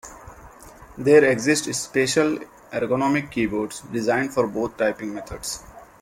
There 0.97 1.23
exist 1.25 1.71
special 1.75 2.39
ergonomic 2.71 3.29
keyboards 3.29 3.81
designed 3.81 4.33
for 4.33 4.47
both 4.47 4.75
typing 4.75 5.13
methods. 5.13 5.61